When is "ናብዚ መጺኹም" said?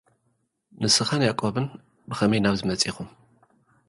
2.43-3.09